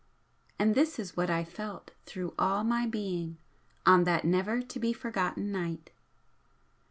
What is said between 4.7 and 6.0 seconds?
be forgotten night.